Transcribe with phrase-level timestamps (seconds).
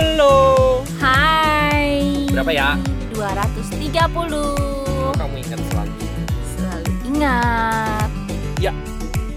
[0.00, 0.80] Halo.
[0.96, 2.24] Hai.
[2.32, 2.80] Berapa ya?
[3.12, 4.00] 230.
[5.12, 5.92] Kamu ingat selalu.
[6.56, 8.08] Selalu ingat.
[8.64, 8.72] Ya,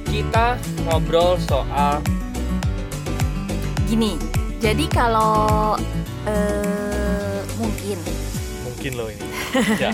[0.07, 0.55] kita
[0.87, 1.99] ngobrol soal
[3.91, 4.15] Gini.
[4.63, 5.75] Jadi kalau
[6.31, 7.99] eh, mungkin
[8.63, 9.27] mungkin lo ini.
[9.83, 9.91] ya.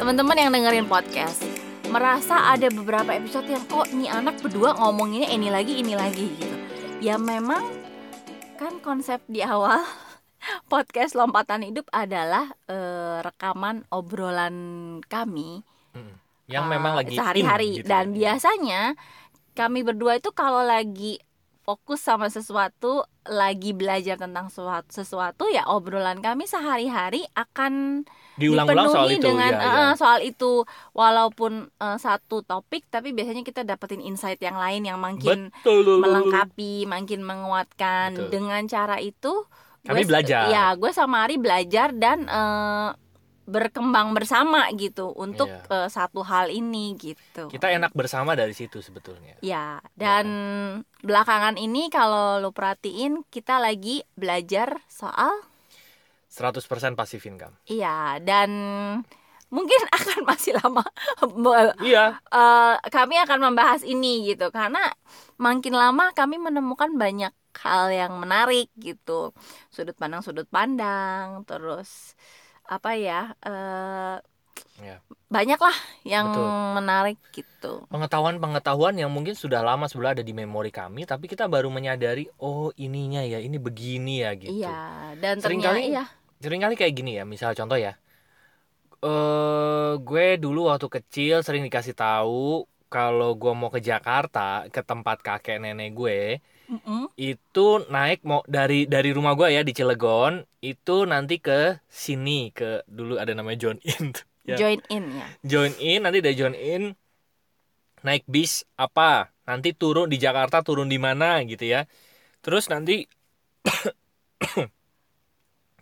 [0.00, 1.44] teman-teman yang dengerin podcast
[1.92, 6.56] merasa ada beberapa episode yang kok nih anak berdua ngomonginnya ini lagi ini lagi gitu.
[7.04, 7.83] Ya memang
[8.54, 9.82] kan konsep di awal
[10.72, 14.56] podcast lompatan hidup adalah eh, rekaman obrolan
[15.06, 15.62] kami
[15.94, 16.14] Mm.
[16.50, 17.86] Yang eh, memang lagi in sehari-hari gitu.
[17.86, 18.98] dan biasanya
[19.54, 21.22] kami berdua itu kalau lagi
[21.64, 28.04] fokus sama sesuatu lagi belajar tentang sesuatu, sesuatu ya obrolan kami sehari-hari akan
[28.36, 29.86] diulang-ulang soal dipenuhi itu dengan ya, ya.
[29.96, 35.48] soal itu walaupun eh, satu topik tapi biasanya kita dapetin insight yang lain yang makin
[35.64, 36.04] Betul.
[36.04, 38.28] melengkapi makin menguatkan Betul.
[38.28, 39.48] dengan cara itu
[39.84, 40.52] Kami gue- belajar.
[40.52, 42.88] ya gue sama Ari belajar dan eh,
[43.44, 45.84] berkembang bersama gitu untuk Iya.
[45.84, 49.36] eh, satu hal ini gitu Kita enak bersama dari situ sebetulnya.
[49.38, 50.26] ya dan
[51.00, 55.32] belakangan ini kalau lo perhatiin kita lagi belajar soal
[56.28, 56.64] 100%
[56.94, 57.54] passive income.
[57.64, 58.50] iya dan
[59.48, 60.82] mungkin akan masih lama
[61.78, 64.80] Iya, eh, kami akan membahas ini gitu karena
[65.36, 69.30] makin lama kami menemukan banyak hal yang menarik gitu
[69.70, 72.18] sudut pandang sudut pandang terus
[72.64, 74.18] apa ya eh,
[74.82, 74.98] Ya.
[75.30, 76.50] banyak lah yang Betul.
[76.74, 81.70] menarik gitu pengetahuan-pengetahuan yang mungkin sudah lama sebelah ada di memori kami, tapi kita baru
[81.70, 84.50] menyadari, oh ininya ya, ini begini ya gitu.
[84.50, 86.04] iya dan Seringkali- ternyata iya
[86.42, 87.94] Seringkali kayak gini ya, misal contoh ya,
[89.04, 95.18] eh gue dulu waktu kecil sering dikasih tahu kalau gue mau ke Jakarta ke tempat
[95.26, 96.38] kakek nenek gue
[96.70, 97.12] Mm-mm.
[97.14, 102.82] itu naik mau dari dari rumah gue ya di Cilegon itu nanti ke sini ke
[102.90, 104.10] dulu ada namanya John In
[104.50, 104.56] ya.
[104.58, 106.82] join in ya join in nanti dari join in
[108.04, 111.88] naik bis apa nanti turun di Jakarta turun di mana gitu ya
[112.44, 113.04] terus nanti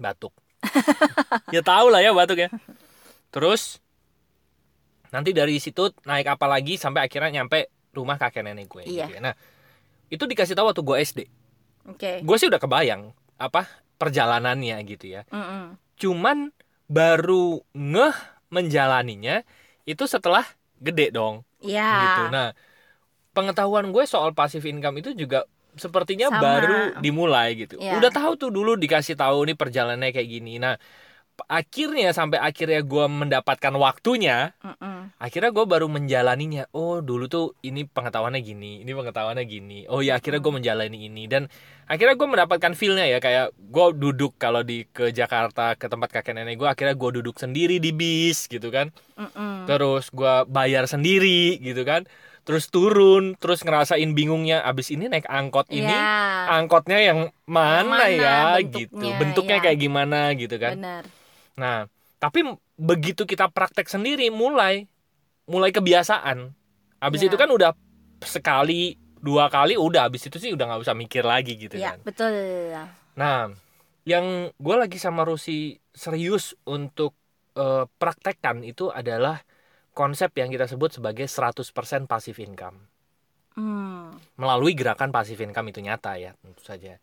[0.02, 0.34] batuk
[1.54, 2.48] ya tahu lah ya batuk ya
[3.34, 3.82] terus
[5.12, 9.06] nanti dari situ naik apa lagi sampai akhirnya nyampe rumah kakek nenek gue Iya.
[9.06, 9.20] gitu ya.
[9.22, 9.34] nah
[10.08, 11.18] itu dikasih tahu waktu gue SD
[11.86, 15.76] oke gue sih udah kebayang apa perjalanannya gitu ya Mm-mm.
[15.94, 16.50] cuman
[16.86, 18.16] baru ngeh
[18.48, 19.44] menjalaninya
[19.84, 20.44] itu setelah
[20.76, 22.22] gede dong ya gitu.
[22.28, 22.48] Nah,
[23.30, 26.42] pengetahuan gue soal passive income itu juga sepertinya Sama.
[26.42, 27.80] baru dimulai gitu.
[27.80, 27.96] Iya.
[27.96, 30.58] Udah tahu tuh dulu dikasih tahu nih perjalanannya kayak gini.
[30.58, 30.76] Nah,
[31.48, 35.16] akhirnya sampai akhirnya gue mendapatkan waktunya, Mm-mm.
[35.16, 36.68] akhirnya gue baru menjalaninya.
[36.76, 39.78] Oh, dulu tuh ini pengetahuannya gini, ini pengetahuannya gini.
[39.88, 41.48] Oh ya, akhirnya gue menjalani ini dan
[41.88, 46.32] akhirnya gue mendapatkan feelnya ya kayak gue duduk kalau di ke Jakarta ke tempat kakek
[46.32, 48.88] nenek gue akhirnya gue duduk sendiri di bis gitu kan
[49.18, 49.68] Mm-mm.
[49.68, 52.06] terus gua bayar sendiri gitu kan
[52.42, 57.86] terus turun terus ngerasain bingungnya abis ini naik angkot ini ya angkotnya yang mana, Yang
[57.86, 59.62] mana ya bentuknya, gitu bentuknya ya.
[59.62, 61.04] kayak gimana gitu kan benar
[61.54, 61.86] nah
[62.16, 62.46] tapi
[62.78, 64.86] begitu kita praktek sendiri mulai
[65.46, 66.54] mulai kebiasaan
[67.02, 67.28] abis Ya.
[67.28, 67.74] itu kan udah
[68.22, 71.98] sekali dua kali udah abis itu sih udah nggak usah mikir lagi gitu ya kan
[72.02, 72.32] betul
[73.12, 73.52] Nah,
[74.08, 77.12] yang gue lagi sama Rusi serius untuk
[77.52, 79.44] eh, praktekkan itu adalah
[79.92, 82.88] konsep yang kita sebut sebagai 100% passive income.
[83.52, 84.16] Hmm.
[84.40, 86.96] Melalui gerakan passive income itu nyata ya, tentu saja.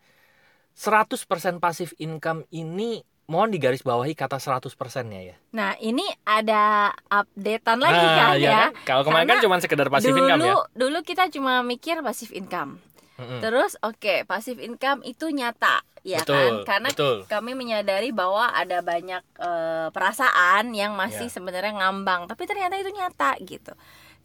[0.74, 2.98] 100% passive income ini
[3.30, 5.36] mohon digarisbawahi kata 100%-nya ya.
[5.54, 8.50] Nah ini ada updatean lagi nah, kan ya ya.
[8.50, 8.70] kan?
[8.82, 10.54] Kalau kemarin kan cuma sekedar dulu income ya.
[10.74, 12.82] dulu kita cuma mikir passive income.
[13.22, 13.38] Mm-mm.
[13.38, 16.52] Terus oke passive income itu nyata ya betul, kan?
[16.66, 17.16] Karena betul.
[17.30, 21.34] kami menyadari bahwa ada banyak eh, perasaan yang masih Ya.
[21.38, 23.72] sebenarnya ngambang, tapi ternyata itu nyata gitu.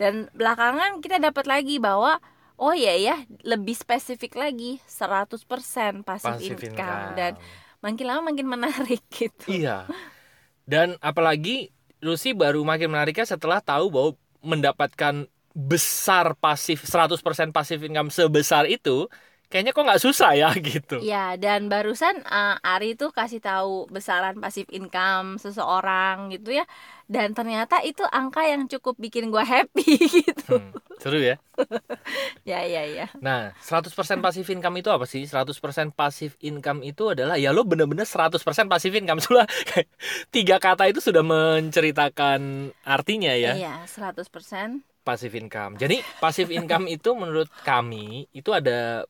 [0.02, 2.18] Dan belakangan kita dapat lagi bahwa
[2.56, 5.36] oh iya ya lebih spesifik lagi 100%
[6.02, 6.74] passive, Passive income.
[6.74, 7.04] income.
[7.20, 7.34] dan
[7.86, 9.46] makin lama makin menarik gitu.
[9.46, 9.86] Iya.
[10.66, 11.70] Dan apalagi
[12.02, 14.12] Lucy baru makin menariknya setelah tahu bahwa
[14.42, 19.08] mendapatkan besar pasif 100% pasif income sebesar itu
[19.50, 21.00] kayaknya kok nggak susah ya gitu.
[21.02, 26.66] Ya, dan barusan uh, Ari tuh kasih tahu besaran pasif income seseorang gitu ya.
[27.06, 30.58] Dan ternyata itu angka yang cukup bikin gua happy gitu.
[30.58, 31.38] Hmm, seru ya.
[32.50, 33.06] ya, ya, ya.
[33.22, 33.94] Nah, 100%
[34.26, 35.22] pasif income itu apa sih?
[35.22, 39.22] 100% pasif income itu adalah ya lo bener-bener 100% pasif income.
[39.22, 39.46] Sudah
[40.34, 43.54] tiga kata itu sudah menceritakan artinya ya.
[43.54, 44.95] Iya, 100%.
[45.06, 45.78] Passive income.
[45.78, 49.06] Jadi passive income itu menurut kami itu ada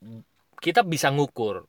[0.60, 1.64] kita bisa ngukur.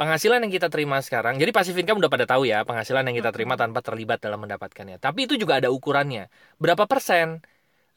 [0.00, 3.36] penghasilan yang kita terima sekarang, jadi passive income udah pada tahu ya, penghasilan yang kita
[3.36, 4.96] terima tanpa terlibat dalam mendapatkannya.
[4.96, 6.32] Tapi itu juga ada ukurannya.
[6.56, 7.44] Berapa persen?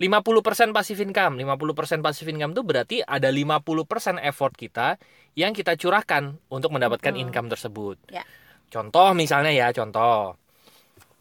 [0.04, 1.40] 50% passive income.
[1.40, 5.00] 50% passive income itu berarti ada 50% effort kita
[5.40, 7.96] yang kita curahkan untuk mendapatkan income tersebut.
[8.12, 8.28] Ya.
[8.68, 10.36] Contoh misalnya ya, contoh.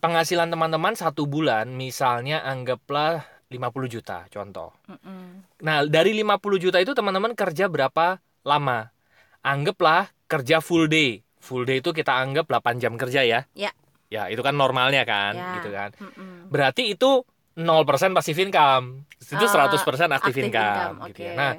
[0.02, 3.22] Penghasilan teman-teman satu bulan misalnya anggaplah
[3.52, 4.72] 50 juta, contoh.
[4.88, 5.44] Mm-mm.
[5.60, 8.88] Nah, dari 50 juta itu teman-teman kerja berapa lama?
[9.42, 11.20] Anggaplah kerja full day.
[11.42, 13.44] Full day itu kita anggap 8 jam kerja ya.
[13.52, 13.70] Ya.
[14.08, 15.52] Ya, itu kan normalnya kan, Ya.
[15.60, 15.90] gitu kan.
[15.98, 16.48] Mm-mm.
[16.52, 17.24] Berarti itu
[17.56, 19.04] 0% passive income.
[19.20, 21.28] Itu Ah, 100% active, Active income, gitu oke.
[21.28, 21.36] ya.
[21.36, 21.52] Nah,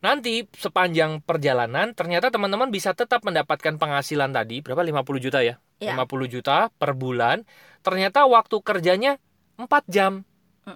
[0.00, 5.56] nanti sepanjang perjalanan ternyata teman-teman bisa tetap mendapatkan penghasilan tadi berapa 50 juta ya?
[5.80, 5.96] Ya.
[5.96, 7.44] 50 juta per bulan.
[7.84, 9.16] Ternyata waktu kerjanya
[9.56, 10.24] 4 jam.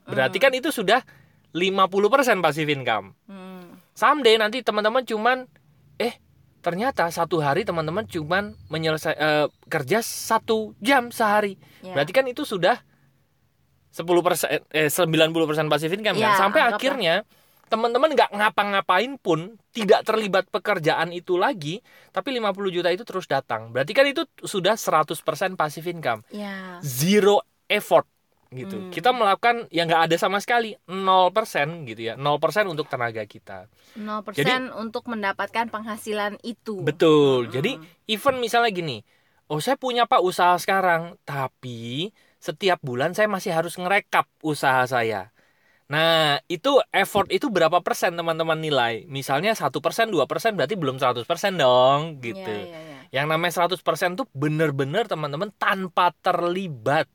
[0.05, 1.01] Berarti kan itu sudah
[1.53, 3.17] 50% passive income.
[3.25, 3.81] Mm.
[3.97, 5.49] Someday nanti teman-teman cuman
[5.99, 6.21] eh
[6.61, 11.57] ternyata satu hari teman-teman cuman menyelesai eh, kerja satu jam sehari.
[11.81, 11.97] Ya.
[11.97, 12.79] Berarti kan itu sudah
[13.89, 14.05] 10%
[14.71, 16.49] eh 90% passive income Ya, kan.
[16.49, 16.77] Sampai anggaplah.
[16.77, 17.15] akhirnya
[17.69, 23.73] teman-teman nggak ngapa-ngapain pun tidak terlibat pekerjaan itu lagi, tapi 50 juta itu terus datang.
[23.73, 25.13] Berarti kan itu sudah 100%
[25.57, 26.25] passive income.
[26.33, 26.81] ya.
[26.81, 28.09] Zero effort
[28.49, 28.77] gitu.
[28.77, 28.91] Hmm.
[28.93, 32.15] Kita melakukan yang nggak ada sama sekali, 0% gitu ya.
[32.17, 33.69] 0% untuk tenaga kita.
[33.97, 36.81] 0% untuk mendapatkan penghasilan itu.
[36.81, 37.49] Betul.
[37.49, 37.55] Mm-mm.
[37.55, 37.73] Jadi
[38.09, 39.05] even misalnya gini,
[39.53, 45.35] oh saya punya pak usaha sekarang, tapi setiap bulan saya masih harus ngerekap usaha saya.
[45.89, 49.09] Nah itu effort itu berapa persen teman-teman nilai?
[49.09, 51.25] Misalnya satu persen, dua persen berarti belum 100%
[51.57, 52.45] dong gitu.
[52.45, 52.97] Ya, ya, ya.
[53.09, 57.09] Yang namanya 100% tuh bener-bener teman-teman tanpa terlibat,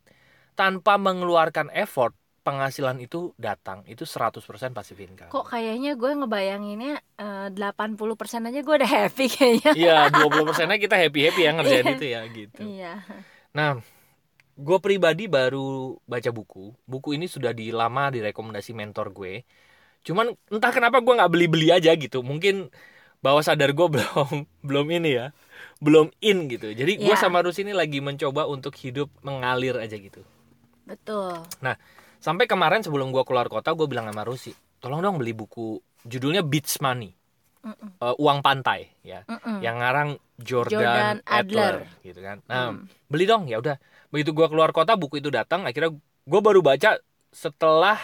[0.53, 3.81] tanpa mengeluarkan effort, penghasilan itu datang.
[3.83, 4.39] Itu 100%
[4.71, 5.31] passive income.
[5.31, 7.97] Kok kayaknya gue ngebayanginnya eh, 80%
[8.44, 9.71] aja gue udah happy kayaknya.
[9.79, 11.94] Iya, 20 persennya kita happy-happy ya ngerjain Iya.
[11.94, 12.61] itu ya gitu.
[12.61, 12.94] Iya.
[13.53, 13.79] Nah,
[14.53, 16.75] gue pribadi baru baca buku.
[16.83, 19.47] Buku ini sudah di lama direkomendasi mentor gue.
[20.03, 22.19] Cuman entah kenapa gue nggak beli-beli aja gitu.
[22.21, 22.67] Mungkin
[23.23, 24.29] bawah sadar gue belum
[24.59, 25.31] belum ini ya,
[25.79, 26.75] belum in gitu.
[26.75, 27.15] Jadi gue Ya.
[27.15, 30.27] sama Rus ini lagi mencoba untuk hidup mengalir aja gitu.
[30.83, 31.44] Betul.
[32.19, 36.39] Sampai kemarin sebelum gue keluar kota, gue bilang sama Rusi, tolong dong beli buku judulnya
[36.39, 37.12] Beach Money,
[37.63, 37.95] Mm-mm.
[37.95, 39.24] Eh, uang pantai ya.
[39.24, 39.59] Mm-mm.
[39.59, 41.75] yang ngarang Jordan, Jordan Adler.
[41.83, 42.03] Adler.
[42.03, 42.38] gitu kan.
[42.47, 42.88] Nah, Hmm.
[43.07, 43.80] beli dong ya udah.
[44.12, 47.00] Begitu gua keluar kota buku itu datang, akhirnya gua baru baca
[47.31, 47.95] setelah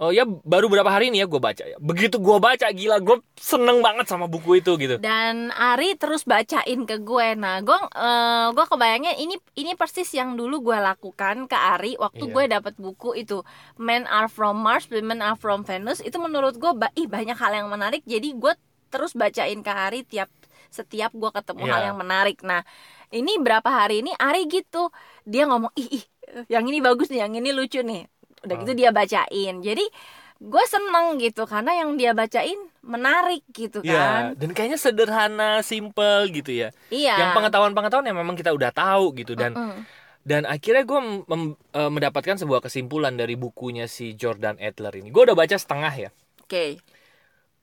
[0.00, 1.76] Oh ya baru berapa hari ini ya gua baca ya.
[1.76, 4.96] Begitu gua baca gila gua seneng banget sama buku itu gitu.
[4.96, 7.28] Dan Ari terus bacain ke gue.
[7.36, 12.24] Nah, gue eh, gue kebayangnya ini ini persis yang dulu gue lakukan ke Ari waktu
[12.24, 12.32] Iya.
[12.32, 13.44] gue dapat buku itu
[13.76, 16.00] Men Are From Mars, Women Are From Venus.
[16.00, 18.00] Itu menurut gue ba- ih banyak hal yang menarik.
[18.08, 18.56] Jadi gue
[18.88, 20.32] terus bacain ke Ari tiap
[20.72, 21.72] setiap gue ketemu Iya.
[21.76, 22.40] hal yang menarik.
[22.40, 22.64] Nah,
[23.10, 24.88] ini berapa hari ini Ari gitu
[25.28, 26.04] dia ngomong ih ih
[26.48, 28.08] yang ini bagus nih, yang ini lucu nih.
[28.40, 29.54] Udah gitu dia bacain.
[29.60, 29.84] Jadi
[30.40, 34.22] gue seneng gitu karena yang dia bacain menarik gitu Iya, kan.
[34.40, 36.72] dan kayaknya sederhana, simple gitu ya.
[36.88, 37.20] Iya.
[37.20, 39.84] Yang pengetahuan-pengetahuan yang memang kita udah tahu gitu dan Mm-mm.
[40.24, 41.00] dan akhirnya gue
[41.76, 45.12] mendapatkan sebuah kesimpulan dari bukunya si Jordan Adler ini.
[45.12, 46.10] Gue udah baca setengah ya.
[46.40, 46.80] Oke.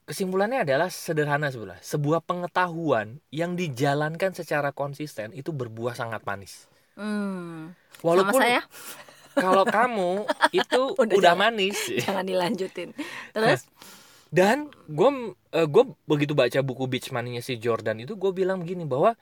[0.08, 1.82] Kesimpulannya adalah sederhana sebelah.
[1.82, 6.70] Sebuah pengetahuan yang dijalankan secara konsisten itu berbuah sangat manis.
[6.94, 7.74] Hmm.
[8.06, 8.62] Walaupun Sama saya
[9.38, 11.40] kalau kamu itu Udah udah, jalan.
[11.40, 11.78] manis.
[12.04, 12.90] jangan dilanjutin.
[13.32, 13.70] Terus
[14.28, 15.10] Dan gue
[15.48, 19.16] gue begitu baca buku Beach Money-nya si Jordan itu gue bilang begini bahwa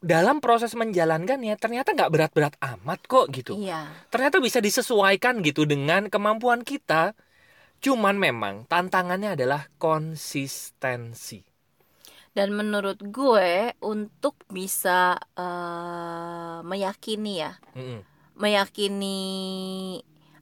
[0.00, 3.56] dalam proses menjalankannya ternyata nggak berat-berat amat kok gitu.
[3.56, 3.88] iya.
[4.12, 7.16] Ternyata bisa disesuaikan gitu dengan kemampuan kita.
[7.80, 11.40] Cuman memang tantangannya adalah konsistensi.
[12.30, 18.00] Dan menurut gue untuk bisa eh, meyakini ya, Mm-mm.
[18.40, 19.20] Meyakini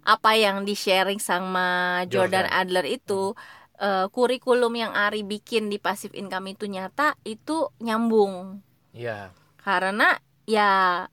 [0.06, 2.58] apa yang di sharing sama Jordan, Jordan.
[2.64, 3.36] Adler itu
[3.76, 8.62] eh, kurikulum yang Ari bikin di passive income itu nyata itu nyambung.
[8.94, 9.34] Iya.
[9.60, 10.16] Karena
[10.48, 11.04] ya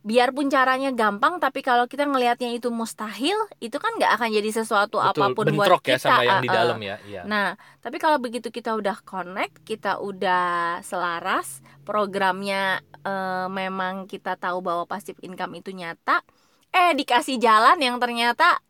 [0.00, 4.96] biarpun caranya gampang tapi kalau kita ngelihatnya itu mustahil, itu kan nggak akan jadi sesuatu
[4.96, 6.06] Betul, apa pun bentrok buat ya kita.
[6.08, 6.96] sama yang di dalam ya.
[7.02, 7.22] Iya.
[7.24, 14.60] Nah, tapi kalau begitu kita udah connect, kita udah selaras, programnya eh, memang kita tahu
[14.60, 16.22] bahwa passive income itu nyata,
[16.70, 18.60] eh dikasih jalan yang ternyata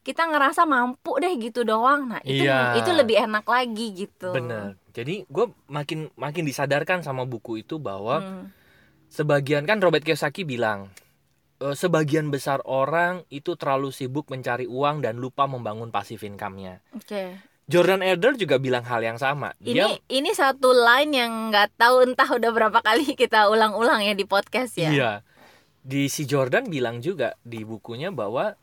[0.00, 2.08] kita ngerasa mampu deh gitu doang.
[2.08, 2.80] Nah, itu Iya.
[2.80, 4.32] itu lebih enak lagi gitu.
[4.32, 4.78] Bener.
[4.90, 8.48] Jadi gue makin makin disadarkan sama buku itu bahwa Hmm,
[9.08, 10.92] sebagian kan Robert Kiyosaki bilang
[11.58, 16.80] "Eh, sebagian besar orang itu terlalu sibuk mencari uang dan lupa membangun passive income-nya.
[16.94, 17.34] Oke.
[17.68, 19.52] Jordan Elder juga bilang hal yang sama.
[19.60, 24.16] Ini Dia ini satu line yang nggak tahu entah udah berapa kali kita ulang-ulang ya
[24.16, 24.88] di podcast ya.
[24.88, 25.12] Iya.
[25.84, 28.56] Di si Jordan bilang juga di bukunya bahwa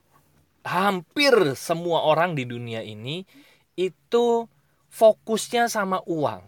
[0.66, 3.22] hampir semua orang di dunia ini
[3.78, 4.50] itu
[4.90, 6.42] fokusnya sama uang.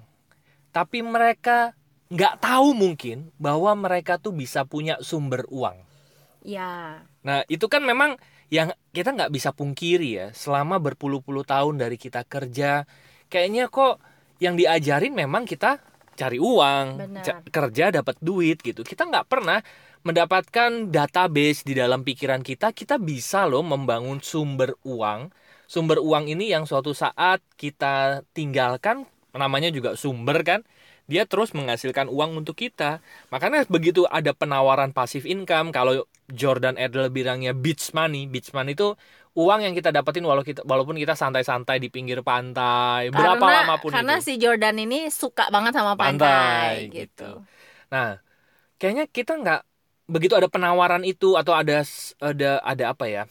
[0.73, 1.76] Tapi mereka
[2.07, 5.75] nggak tahu mungkin bahwa mereka tuh bisa punya sumber uang.
[6.47, 7.03] Ya.
[7.27, 8.15] Nah itu kan memang
[8.47, 12.87] yang kita nggak bisa pungkiri ya selama berpuluh-puluh tahun dari kita kerja
[13.27, 13.99] kayaknya kok
[14.39, 15.83] yang diajarin memang kita
[16.17, 17.43] cari uang Benar.
[17.51, 19.59] kerja dapat duit gitu kita nggak pernah
[20.01, 25.29] mendapatkan database di dalam pikiran kita kita bisa loh membangun sumber uang
[25.67, 29.03] sumber uang ini yang suatu saat kita tinggalkan
[29.35, 30.63] namanya juga sumber kan
[31.07, 32.99] dia terus menghasilkan uang untuk kita
[33.31, 38.93] makanya begitu ada penawaran pasif income kalau Jordan Adler bilangnya beach money beach money itu
[39.37, 43.75] uang yang kita dapetin walau kita, walaupun kita santai-santai di pinggir pantai berapa karena, lama
[43.77, 47.05] pun Karena itu si Jordan ini suka banget sama pantai, Pantai, gitu.
[47.05, 47.29] gitu.
[47.93, 48.17] Nah,
[48.81, 49.61] kayaknya kita nggak
[50.09, 51.85] begitu ada penawaran itu atau ada
[52.17, 53.23] ada ada apa ya?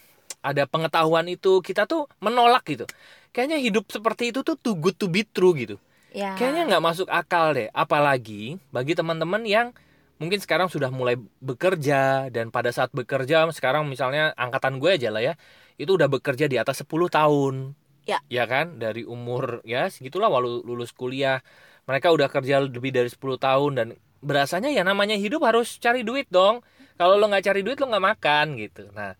[0.46, 2.86] Ada pengetahuan itu kita tuh menolak gitu.
[3.34, 5.76] Kayaknya hidup seperti itu tuh too good to be true gitu.
[6.14, 6.36] Ya.
[6.38, 7.68] Kayaknya nggak masuk akal deh.
[7.74, 9.72] Apalagi bagi teman-teman yang
[10.16, 15.20] mungkin sekarang sudah mulai bekerja dan pada saat bekerja sekarang misalnya angkatan gue aja lah
[15.20, 15.34] ya
[15.76, 18.22] itu udah bekerja di atas 10 tahun Ya.
[18.30, 21.42] ya kan dari umur ya segitulah walau lulus kuliah
[21.90, 23.88] mereka udah kerja lebih dari 10 tahun dan
[24.22, 26.62] berasanya ya namanya hidup harus cari duit dong
[26.94, 29.18] kalau lo nggak cari duit lo nggak makan gitu nah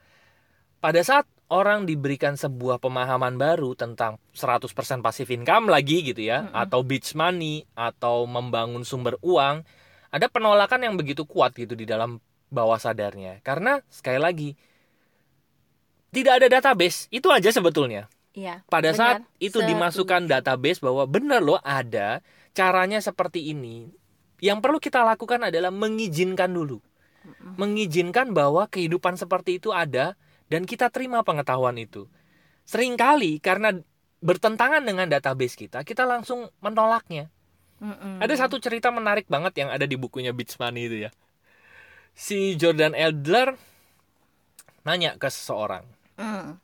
[0.79, 4.67] pada saat orang diberikan sebuah pemahaman baru tentang 100%
[4.99, 6.59] passive income lagi gitu ya Mm-mm.
[6.59, 9.63] atau beach money atau membangun sumber uang
[10.11, 12.19] ada penolakan yang begitu kuat gitu di dalam
[12.51, 14.51] bawah sadarnya karena sekali lagi
[16.11, 18.61] tidak ada database itu aja sebetulnya Iya.
[18.69, 18.99] pada benar.
[19.01, 19.71] saat itu Setuju.
[19.73, 22.21] dimasukkan database bahwa benar loh ada
[22.53, 23.89] caranya seperti ini
[24.45, 26.85] yang perlu kita lakukan adalah mengizinkan dulu
[27.57, 30.15] mengizinkan bahwa kehidupan seperti itu ada
[30.53, 32.07] dan kita terima pengetahuan itu
[32.67, 33.75] sering kali karena
[34.23, 37.31] bertentangan dengan database kita kita langsung menolaknya
[37.79, 38.19] Mm-mm.
[38.23, 41.11] ada satu cerita menarik banget yang ada di bukunya Beach Money itu ya
[42.17, 43.55] si Jordan Elder
[44.87, 45.85] nanya ke seseorang
[46.17, 46.57] Mm.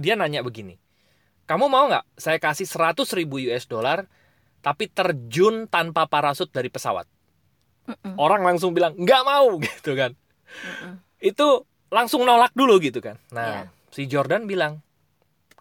[0.00, 0.80] dia nanya begini
[1.44, 4.08] kamu mau nggak saya kasih 100 ribu US dollar
[4.64, 7.04] tapi terjun tanpa parasut dari pesawat
[7.90, 8.16] Mm-mm.
[8.16, 10.16] orang langsung bilang nggak mau gitu kan
[10.64, 10.96] Mm-mm.
[11.20, 14.78] itu langsung nolak dulu gitu kan nah si Jordan bilang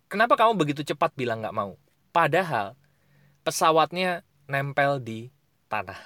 [0.05, 1.75] kenapa kamu begitu cepat bilang nggak mau
[2.09, 2.73] padahal
[3.41, 5.29] pesawatnya nempel di
[5.67, 5.97] tanah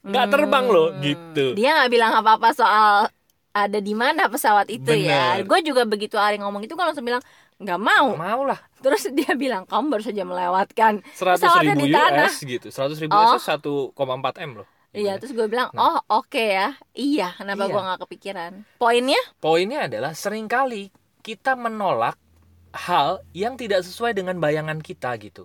[0.00, 1.02] nggak terbang loh Hmm.
[1.02, 3.10] gitu Dia nggak bilang apa-apa soal
[3.48, 5.42] ada di mana pesawat itu ya.
[5.42, 5.50] Bener.
[5.50, 7.18] Gue juga begitu Ari ngomong itu kan langsung bilang
[7.58, 8.14] nggak mau.
[8.14, 11.02] mau lah Terus dia bilang kamu baru saja melewatkan.
[11.02, 12.30] 100 Pesawatnya ribu di tanah.
[12.30, 13.34] US gitu 100 ribu Oh.
[13.34, 16.00] US 1,4 m loh Iya, terus gue bilang, Nah.
[16.00, 17.36] oh oke ya, iya.
[17.36, 17.72] Kenapa Iya.
[17.72, 18.52] gue nggak kepikiran?
[18.80, 19.20] Poinnya?
[19.38, 20.88] Poinnya adalah sering kali
[21.20, 22.16] kita menolak
[22.72, 25.44] hal yang tidak sesuai dengan bayangan kita gitu.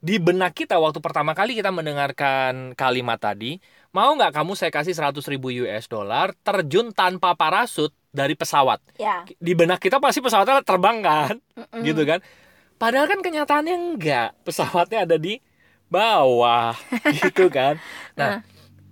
[0.00, 3.60] Di benak kita waktu pertama kali kita mendengarkan kalimat tadi,
[3.92, 8.80] mau nggak kamu saya kasih 100 ribu US dollar terjun tanpa parasut dari pesawat?
[8.96, 9.28] Ya.
[9.28, 11.84] Di benak kita pasti pesawatnya terbang kan, Mm-mm.
[11.84, 12.24] gitu kan?
[12.80, 15.36] Padahal kan kenyataannya enggak, pesawatnya ada di
[15.92, 16.72] bawah,
[17.20, 17.76] gitu kan?
[18.20, 18.38] Nah,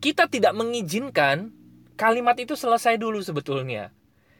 [0.00, 1.52] kita tidak mengizinkan
[1.99, 3.92] kalimat itu selesai dulu sebetulnya.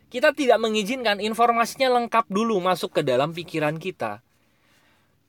[0.09, 4.25] Kita tidak mengizinkan informasinya lengkap dulu masuk ke dalam pikiran kita.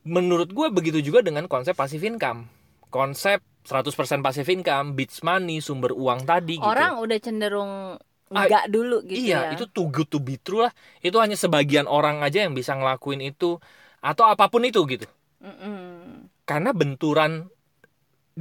[0.08, 2.48] Menurut gue begitu juga dengan konsep passive income.
[2.88, 6.63] Konsep 100% passive income, beach money, sumber uang tadi gitu.
[6.63, 8.00] Orang udah cenderung
[8.30, 9.58] Ah, enggak dulu gitu iya, ya.
[9.58, 10.74] itu too good to be true lah.
[11.01, 13.58] Itu hanya sebagian orang aja yang bisa ngelakuin itu
[14.06, 15.10] atau apa pun itu gitu.
[15.42, 16.30] Mm-mm.
[16.46, 17.50] Karena benturan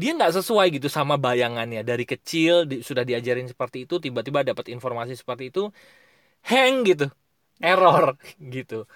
[0.01, 1.81] dia nggak sesuai gitu sama bayangannya.
[1.91, 5.63] Dari kecil di- sudah diajarin seperti itu tiba-tiba dapat informasi seperti itu
[6.51, 7.07] hang gitu.
[7.63, 8.17] Error
[8.57, 8.87] gitu.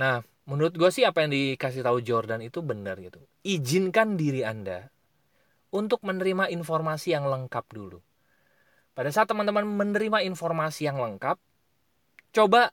[0.00, 0.14] Nah
[0.50, 3.20] menurut gue sih apa yang dikasih tahu Jordan itu benar gitu.
[3.46, 4.90] Izinkan diri anda
[5.70, 7.98] untuk menerima informasi yang lengkap dulu.
[8.96, 11.38] Pada saat teman-teman menerima informasi yang lengkap
[12.36, 12.70] coba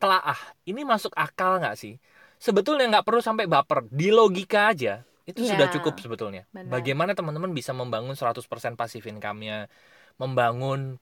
[0.00, 0.38] telaah.
[0.66, 1.94] Ini masuk akal nggak sih?
[2.40, 3.86] Sebetulnya nggak perlu sampai baper.
[3.92, 6.70] Di logika aja itu Iya, sudah cukup sebetulnya benar.
[6.74, 9.70] bagaimana teman-teman bisa membangun 100% passive income-nya
[10.16, 10.98] membangun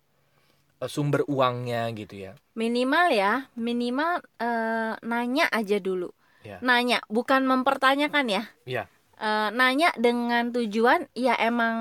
[0.79, 6.11] eh, sumber uangnya gitu ya Minimal ya, minimal eh, nanya aja dulu.
[6.43, 6.59] Ya.
[6.59, 8.43] Nanya, bukan mempertanyakan ya.
[8.67, 8.85] Iya.
[9.15, 11.75] eh, nanya dengan tujuan ya emang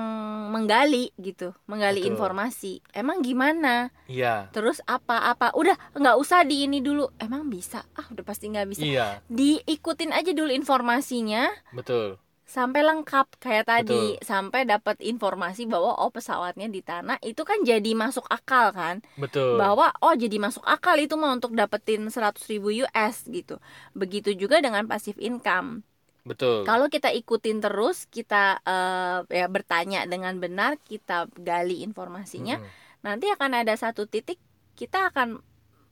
[0.50, 2.14] menggali gitu, menggali Betul.
[2.14, 2.78] informasi.
[2.94, 3.90] Emang gimana?
[4.06, 4.50] Iya.
[4.54, 5.50] Terus apa-apa?
[5.54, 7.10] Udah nggak usah di ini dulu.
[7.18, 7.82] Emang bisa?
[7.98, 8.82] Ah udah pasti nggak bisa.
[8.86, 12.22] Iya, Diikutin aja dulu informasinya betul.
[12.48, 17.92] Sampai lengkap kayak tadi, sampai dapat informasi bahwa oh pesawatnya di tanah itu kan jadi
[17.92, 19.04] masuk akal kan?
[19.20, 19.60] Betul.
[19.60, 23.60] bahwa oh jadi masuk akal itu mau untuk dapetin 100 ribu US gitu.
[23.92, 25.84] Begitu juga dengan passive income.
[26.24, 26.64] Betul.
[26.64, 33.04] Kalau kita ikutin terus, kita eh, ya bertanya dengan benar, kita gali informasinya, Mm-mm.
[33.04, 34.40] nanti akan ada satu titik
[34.72, 35.40] kita akan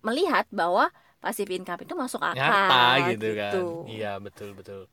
[0.00, 0.88] melihat bahwa
[1.20, 2.38] passive income itu masuk akal.
[2.38, 3.52] nyata gitu, kan
[3.90, 4.86] iya betul betul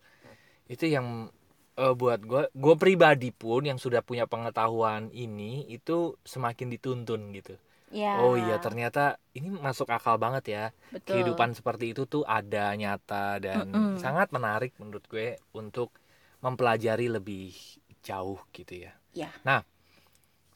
[0.65, 1.29] itu yang
[1.77, 7.56] eh, buat gue gue pribadi pun yang sudah punya pengetahuan ini itu semakin dituntun gitu
[7.94, 11.13] Ya, oh iya ternyata ini masuk akal banget ya betul.
[11.13, 14.01] kehidupan seperti itu tuh ada nyata dan Mm-mm.
[14.01, 15.94] sangat menarik menurut gue untuk
[16.42, 17.53] mempelajari lebih
[18.01, 19.30] jauh gitu ya Ya.
[19.46, 19.62] nah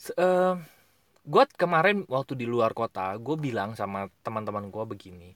[0.02, 0.54] se- eh,
[1.28, 5.32] gue kemarin waktu di luar kota gue bilang sama teman-teman gue begini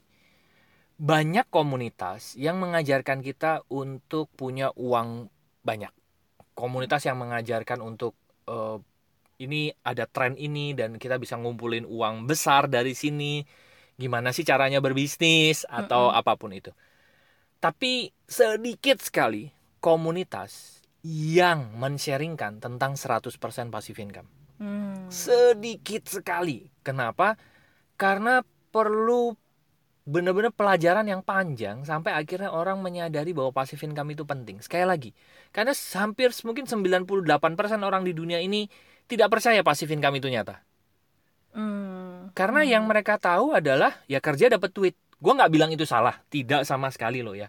[1.02, 5.26] banyak komunitas yang mengajarkan kita untuk punya uang
[5.62, 5.92] banyak
[6.56, 8.14] komunitas yang mengajarkan untuk
[8.48, 8.78] eh,
[9.42, 13.42] ini ada tren ini dan kita bisa ngumpulin uang besar dari sini
[13.98, 16.14] gimana sih caranya berbisnis atau Mm-mm.
[16.14, 16.72] apa pun itu
[17.62, 24.28] tapi sedikit sekali komunitas yang men-sharingkan tentang 100% passive income
[24.58, 25.12] Hmm.
[25.12, 26.68] sedikit sekali.
[26.82, 27.36] Kenapa?
[27.98, 28.42] Karena
[28.72, 29.34] perlu
[30.02, 34.58] benar-benar pelajaran yang panjang sampai akhirnya orang menyadari bahwa passive income itu penting.
[34.58, 35.10] Sekali lagi,
[35.54, 37.22] karena hampir mungkin 98%
[37.86, 38.66] orang di dunia ini
[39.06, 40.58] tidak percaya passive income itu nyata.
[41.52, 42.32] Hmm.
[42.32, 42.70] Karena Hmm.
[42.70, 44.94] yang mereka tahu adalah ya kerja dapat duit.
[45.22, 47.46] Gue nggak bilang itu salah, tidak sama sekali loh ya.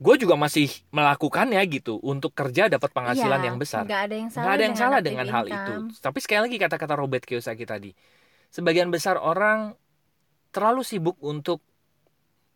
[0.00, 3.84] Gue juga masih melakukannya gitu untuk kerja dapat penghasilan Iya, yang besar.
[3.84, 5.72] nggak ada yang salah Nggak ada yang dengan salah dengan hal itu.
[6.00, 7.92] Tapi sekali lagi kata-kata Robert Kiyosaki tadi,
[8.48, 9.76] sebagian besar orang
[10.50, 11.62] terlalu sibuk untuk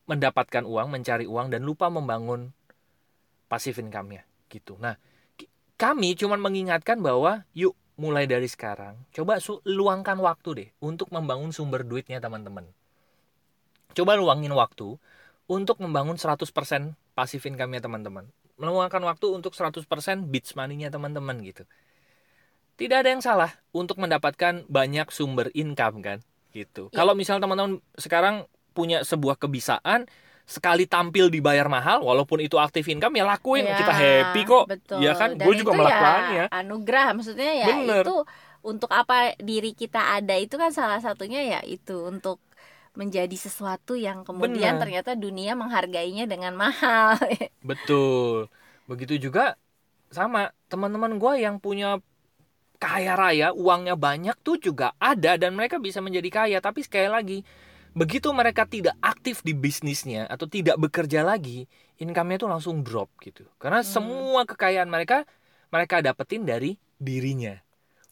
[0.04, 2.52] mendapatkan uang, mencari uang dan lupa membangun
[3.48, 4.76] passive income-nya gitu.
[4.76, 5.00] Nah,
[5.80, 11.86] kami cuman mengingatkan bahwa yuk mulai dari sekarang coba luangkan waktu deh untuk membangun sumber
[11.86, 12.66] duitnya teman-teman.
[13.94, 14.98] Coba luangin waktu
[15.46, 16.50] untuk membangun 100%
[17.14, 18.26] passive income-nya teman-teman.
[18.58, 19.86] Meluangkan waktu untuk 100%
[20.30, 21.62] beach money-nya teman-teman gitu.
[22.74, 26.18] Tidak ada yang salah untuk mendapatkan banyak sumber income kan
[26.54, 26.88] gitu.
[26.88, 26.94] Iya.
[26.94, 30.06] Kalau misal teman-teman sekarang punya sebuah kebiasaan
[30.44, 34.64] sekali tampil dibayar mahal walaupun itu active income ya lakuin Ya, kita happy kok.
[34.68, 34.98] betul.
[35.00, 35.34] Ya kan?
[35.34, 36.36] Gue juga itu melakukannya.
[36.36, 38.04] ya anugerah maksudnya ya Bener.
[38.04, 38.16] itu
[38.60, 42.44] untuk apa diri kita ada itu kan salah satunya ya itu untuk
[42.92, 44.82] menjadi sesuatu yang kemudian Bener.
[44.84, 47.16] ternyata dunia menghargainya dengan mahal
[47.64, 48.52] Betul.
[48.84, 49.56] Begitu juga
[50.12, 51.98] sama teman-teman gue yang punya
[52.84, 56.58] kaya raya, uangnya banyak tuh juga ada dan mereka bisa menjadi kaya.
[56.60, 57.38] Tapi sekali lagi,
[57.96, 61.64] begitu mereka tidak aktif di bisnisnya atau tidak bekerja lagi,
[61.96, 63.48] income-nya tuh langsung drop gitu.
[63.56, 63.88] Karena Hmm.
[63.88, 65.24] semua kekayaan mereka
[65.72, 67.56] mereka dapetin dari dirinya.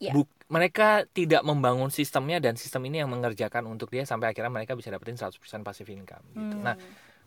[0.01, 0.17] Ya.
[0.17, 4.75] Buk- mereka tidak membangun sistemnya dan sistem ini yang mengerjakan untuk dia sampai akhirnya mereka
[4.75, 6.57] bisa dapetin 100% passive income gitu.
[6.59, 6.65] Hmm.
[6.65, 6.77] Nah,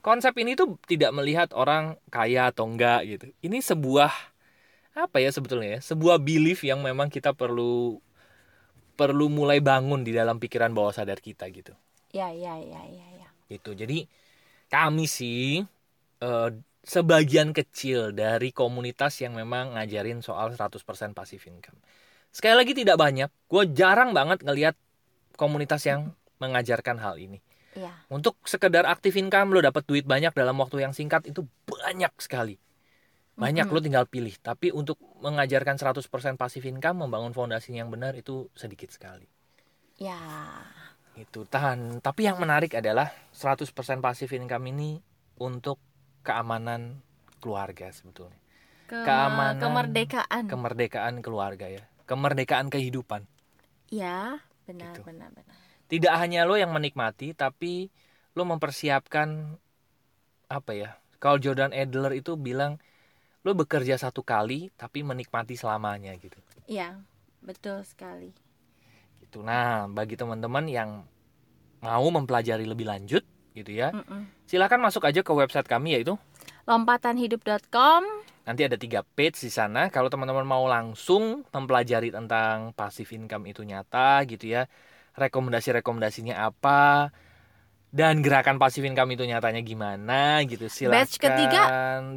[0.04, 3.26] konsep ini tuh tidak melihat orang kaya atau enggak gitu.
[3.42, 4.35] Ini sebuah
[4.96, 5.80] apa ya sebetulnya ya?
[5.84, 8.00] Sebuah belief yang memang kita perlu
[8.96, 11.76] perlu mulai bangun di dalam pikiran bawah sadar kita gitu.
[12.16, 13.76] ya ya ya ya ya Gitu.
[13.76, 14.08] Jadi
[14.72, 15.62] kami sih
[16.24, 16.50] eh,
[16.86, 21.78] sebagian kecil dari komunitas yang memang ngajarin soal 100% passive income.
[22.32, 23.30] Sekali lagi tidak banyak.
[23.52, 24.76] Gue jarang banget ngelihat
[25.36, 27.40] komunitas yang mengajarkan hal ini.
[27.76, 32.12] ya Untuk sekedar aktif income lo dapat duit banyak dalam waktu yang singkat itu banyak
[32.22, 32.56] sekali.
[33.44, 33.74] Banyak Mm-mm.
[33.74, 34.36] lo tinggal pilih.
[34.48, 39.28] Tapi untuk mengajarkan 100% pasif income, membangun fondasi yang benar itu sedikit sekali.
[40.00, 40.20] ya
[41.16, 41.80] Itu tahan.
[42.06, 45.00] Tapi yang menarik adalah 100% pasif income ini
[45.40, 45.78] untuk
[46.28, 47.00] keamanan
[47.42, 48.40] keluarga sebetulnya.
[49.06, 49.60] Kema- Keamanan.
[49.62, 51.84] kemerdekaan Kemerdekaan keluarga ya.
[52.10, 53.22] Kemerdekaan kehidupan.
[53.90, 55.02] ya benar Gitu.
[55.06, 55.58] benar benar
[55.92, 57.90] Tidak hanya lo yang menikmati, tapi
[58.38, 59.30] lo mempersiapkan
[60.50, 60.90] apa ya?
[61.22, 62.78] Kalau Jordan Adler itu bilang
[63.46, 66.36] lo bekerja satu kali tapi menikmati selamanya gitu.
[66.66, 66.98] ya
[67.46, 68.34] betul sekali
[69.26, 69.42] Gitu.
[69.42, 71.02] Nah, bagi teman-teman yang
[71.82, 74.28] mau mempelajari lebih lanjut gitu ya, Mm-mm.
[74.48, 76.16] silakan masuk aja ke website kami yaitu
[76.68, 78.04] lompatanhidup.com
[78.46, 79.90] nanti ada tiga page di sana.
[79.90, 84.70] Kalau teman-teman mau langsung mempelajari tentang passive income itu nyata gitu ya,
[85.18, 87.10] rekomendasi-rekomendasinya apa,
[87.96, 91.62] dan gerakan pasif income itu nyatanya gimana gitu silakan Batch ketiga?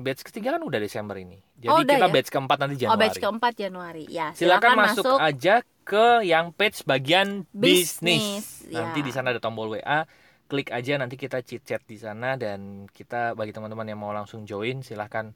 [0.02, 2.10] batch ketiga kan udah Desember ini jadi Oh, kita ya?
[2.10, 5.54] batch keempat nanti Januari Oh batch keempat Januari ya silakan silakan, masuk, aja
[5.86, 9.06] ke yang page bagian bisnis Bisnis, nanti ya.
[9.06, 10.02] di sana ada tombol WA
[10.50, 14.42] klik aja nanti kita chit chat di sana dan kita bagi teman-teman yang mau langsung
[14.48, 15.30] join silahkan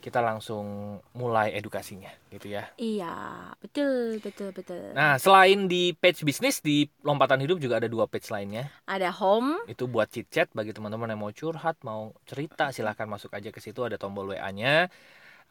[0.00, 3.14] kita langsung mulai edukasinya gitu ya Iya
[3.60, 8.32] betul betul betul Nah, selain di page bisnis di lompatan hidup juga ada dua page
[8.32, 8.72] lainnya.
[8.88, 13.30] Ada home Itu buat chit chat bagi teman-teman yang mau curhat, mau cerita, silahkan masuk
[13.36, 14.88] aja ke situ ada tombol WA-nya.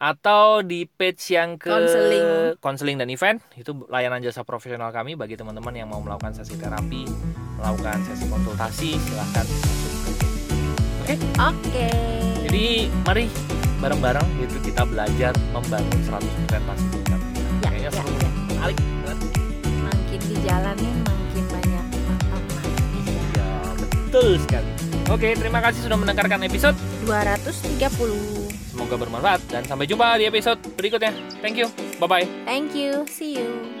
[0.00, 2.56] Atau di page yang ke Counseling.
[2.58, 7.04] counseling dan event itu layanan jasa profesional kami bagi teman-teman yang mau melakukan sesi terapi,
[7.60, 10.12] melakukan sesi konsultasi, silahkan masuk ke situ.
[11.04, 11.88] Oke, Oke
[12.50, 13.30] jadi mari
[13.80, 16.20] bareng-bareng gitu kita belajar membangun 100%
[16.60, 17.22] passive income.
[17.60, 18.30] Ya, Kayaknya ya, seru ya.
[18.46, 19.18] menarik banget.
[19.80, 22.44] Makin dijalanin makin banyak manfaat
[23.00, 24.70] Iya, betul sekali.
[25.10, 26.76] Oke, terima kasih sudah mendengarkan episode.
[27.02, 31.10] 230 Semoga bermanfaat dan sampai jumpa di episode berikutnya.
[31.40, 31.66] Thank you.
[31.98, 32.26] Bye bye.
[32.44, 33.79] Thank you See you